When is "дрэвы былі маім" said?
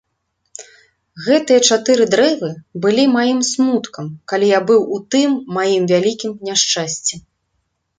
2.15-3.39